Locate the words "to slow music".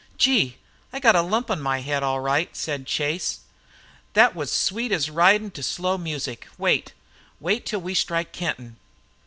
5.51-6.47